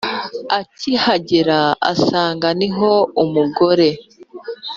[0.59, 1.59] akihagera
[1.91, 3.89] asanga ni ho umugore